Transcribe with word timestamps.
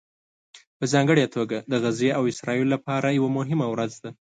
په 0.77 0.85
ځانګړې 0.93 1.25
توګه 1.35 1.57
د 1.71 1.73
غزې 1.83 2.09
او 2.17 2.23
اسرائیلو 2.31 2.73
لپاره 2.75 3.07
یوه 3.17 3.29
مهمه 3.37 3.65
ورځ 3.69 3.93
ده 4.03 4.11